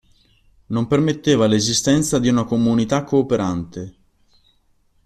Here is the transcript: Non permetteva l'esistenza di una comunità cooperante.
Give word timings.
Non 0.69 0.87
permetteva 0.87 1.45
l'esistenza 1.45 2.17
di 2.17 2.27
una 2.27 2.43
comunità 2.45 3.03
cooperante. 3.03 3.95